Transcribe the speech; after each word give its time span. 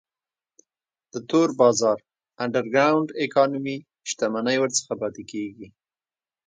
د 1.13 1.15
تور 1.29 1.49
بازار 1.61 1.97
Underground 2.45 3.07
Economy 3.27 3.77
شتمنۍ 4.09 4.57
ورڅخه 4.59 4.93
پاتې 5.01 5.23
کیږي. 5.31 5.67